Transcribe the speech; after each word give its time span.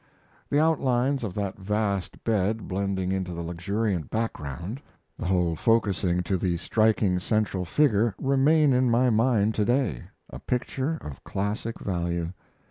The 0.49 0.59
outlines 0.59 1.23
of 1.23 1.35
that 1.35 1.59
vast 1.59 2.23
bed 2.23 2.67
blending 2.67 3.11
into 3.11 3.33
the 3.35 3.43
luxuriant 3.43 4.09
background, 4.09 4.81
the 5.15 5.27
whole 5.27 5.55
focusing 5.55 6.23
to 6.23 6.37
the 6.39 6.57
striking 6.57 7.19
central 7.19 7.65
figure, 7.65 8.15
remain 8.19 8.73
in 8.73 8.89
my 8.89 9.11
mind 9.11 9.53
to 9.53 9.65
day 9.65 10.05
a 10.27 10.39
picture 10.39 10.97
of 11.01 11.23
classic 11.23 11.79
value. 11.79 12.31